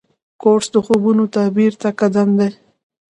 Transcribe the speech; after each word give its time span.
کورس 0.41 0.67
د 0.75 0.77
خوبونو 0.85 1.23
تعبیر 1.35 1.71
ته 1.81 1.89
قدم 1.99 2.29
دی. 2.39 2.49